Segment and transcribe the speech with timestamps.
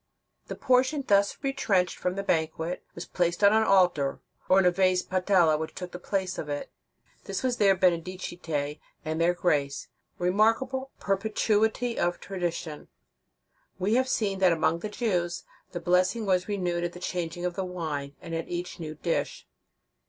[0.47, 5.03] The portion thus retrenched from the banquet was placed on an altar, or a vase
[5.03, 6.71] patella, which took the place of it.
[7.25, 9.89] This was their Benedicite and their Grace.
[10.17, 12.87] Remarkable perpetuity of tradition!
[13.77, 17.53] We have seen that among the Jews, the blessing was renewed at the changing of
[17.53, 19.45] the wine, and at each new dish.